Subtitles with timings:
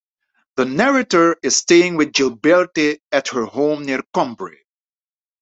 [0.55, 4.57] The Narrator is staying with Gilberte at her home near Combray.